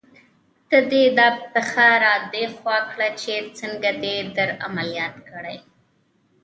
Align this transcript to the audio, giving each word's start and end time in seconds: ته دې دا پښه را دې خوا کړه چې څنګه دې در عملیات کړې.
ته 0.69 0.77
دې 0.91 1.03
دا 1.17 1.27
پښه 1.51 1.89
را 2.03 2.15
دې 2.33 2.45
خوا 2.55 2.77
کړه 2.91 3.07
چې 3.21 3.33
څنګه 3.59 3.89
دې 4.03 4.15
در 4.37 4.49
عملیات 4.65 5.15
کړې. 5.29 5.57